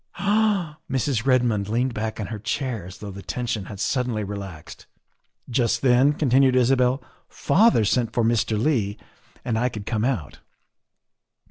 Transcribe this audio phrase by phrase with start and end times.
[0.33, 1.27] ''"Ah!" Mrs.
[1.27, 4.87] Redmond leaned back in her chair as though the tension had suddenly relaxed.
[5.47, 8.59] "Just then," continued Isabel," father sent for Mr.
[8.59, 8.97] Leigh
[9.45, 10.39] and I could come out.